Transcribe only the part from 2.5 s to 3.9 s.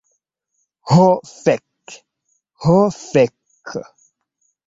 ho fek'...